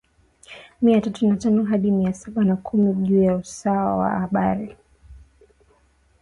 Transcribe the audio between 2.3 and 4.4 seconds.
na kumi juu ya usawa wa